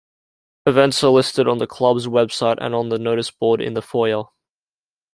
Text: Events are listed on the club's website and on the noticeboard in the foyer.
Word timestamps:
Events 0.65 1.03
are 1.03 1.11
listed 1.11 1.47
on 1.47 1.59
the 1.59 1.67
club's 1.67 2.07
website 2.07 2.57
and 2.59 2.73
on 2.73 2.89
the 2.89 2.97
noticeboard 2.97 3.63
in 3.63 3.75
the 3.75 3.83
foyer. 3.83 4.23